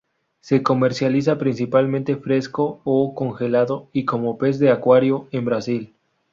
[0.39, 5.93] Se comercializa principalmente fresco o congelado, y como pez de acuario en Brasil.